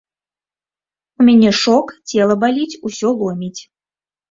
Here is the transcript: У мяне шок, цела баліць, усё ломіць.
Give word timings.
У 1.19 1.25
мяне 1.27 1.51
шок, 1.61 1.93
цела 2.11 2.39
баліць, 2.47 2.79
усё 2.91 3.15
ломіць. 3.23 3.57